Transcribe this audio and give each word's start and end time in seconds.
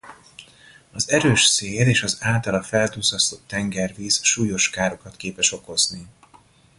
Az 0.91 1.09
erős 1.09 1.45
szél 1.45 1.87
és 1.87 2.03
az 2.03 2.17
általa 2.21 2.63
felduzzasztott 2.63 3.47
tengervíz 3.47 4.19
súlyos 4.23 4.69
károkat 4.69 5.17
képes 5.17 5.51
okozni 5.51 6.07